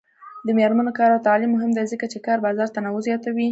د 0.45 0.47
میرمنو 0.57 0.91
کار 0.97 1.09
او 1.15 1.25
تعلیم 1.27 1.51
مهم 1.55 1.71
دی 1.75 1.83
ځکه 1.91 2.05
چې 2.11 2.17
کار 2.25 2.37
بازار 2.45 2.67
تنوع 2.75 3.01
زیاتوي. 3.07 3.47